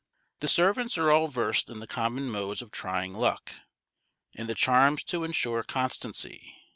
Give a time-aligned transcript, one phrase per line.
[0.39, 3.53] The servants are all versed in the common modes of trying luck,
[4.35, 6.55] and the charms to ensure constancy.